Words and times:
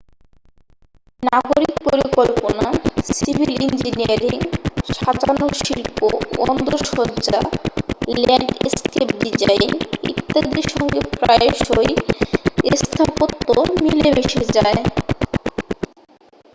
নাগরিক 1.23 1.73
পরিকল্পনা 1.85 2.65
civil 3.09 3.51
engineering 3.59 4.37
সাজানোর 4.95 5.53
শিল্প 5.61 5.97
অন্দরসজ্জা 6.45 7.39
ল্যান্ডস্কেপ 8.19 9.09
ডিজাইন 9.21 9.71
ইত্যাদির 10.11 10.67
সঙ্গে 10.71 10.99
প্রায়শই 11.15 11.91
স্থাপত্য 12.81 13.47
মিলেমিশে 13.83 14.43
যায় 14.55 14.79